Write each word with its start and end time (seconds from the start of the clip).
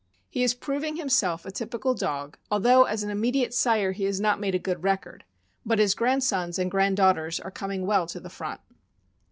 He 0.31 0.41
is 0.41 0.55
proving 0.55 0.95
himself 0.95 1.45
a 1.45 1.51
typical 1.51 1.93
dog, 1.93 2.35
although 2.49 2.85
as 2.85 3.03
an 3.03 3.11
immediate 3.11 3.53
sire 3.53 3.91
he 3.91 4.05
has 4.05 4.19
not 4.19 4.39
made 4.39 4.55
a 4.55 4.57
good 4.57 4.81
record; 4.81 5.25
but 5.63 5.77
his 5.77 5.93
grandsons 5.93 6.57
and 6.57 6.71
granddaughters 6.71 7.39
are 7.39 7.51
coming 7.51 7.85
well 7.85 8.07
to 8.07 8.19
the 8.19 8.27
front. 8.31 8.61